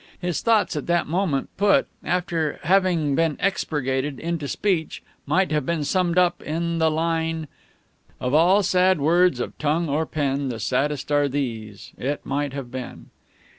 [0.19, 5.83] His thoughts at that moment, put, after having been expurgated, into speech, might have been
[5.83, 7.47] summed up in the line:
[8.19, 12.71] "Of all sad words of tongue or pen the saddest are these, 'It might have
[12.71, 13.11] been'!"